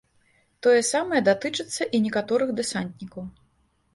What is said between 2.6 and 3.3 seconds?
дэсантнікаў.